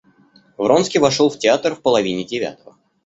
[0.57, 2.75] Вронский вошел в театр в половине девятого.